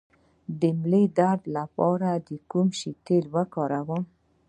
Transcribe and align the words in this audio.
د 0.61 0.61
ملا 0.79 1.03
درد 1.19 1.41
لپاره 1.57 2.09
د 2.27 2.29
کوم 2.51 2.67
شي 2.79 2.91
تېل 3.05 3.25
وکاروم؟ 3.35 4.03